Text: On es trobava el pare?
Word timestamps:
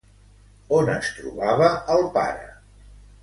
On 0.77 0.89
es 0.93 1.09
trobava 1.17 1.69
el 1.97 2.09
pare? 2.17 2.47